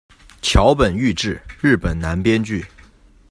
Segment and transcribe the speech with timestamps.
[0.41, 2.65] 桥本裕志，日本男编剧。